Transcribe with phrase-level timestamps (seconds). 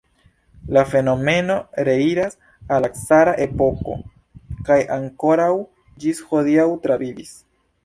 [0.77, 1.57] La fenomeno
[1.89, 2.39] reiras
[2.77, 3.95] al la cara epoko
[4.71, 5.53] kaj ankoraŭ
[6.07, 7.39] ĝis hodiaŭ travivis.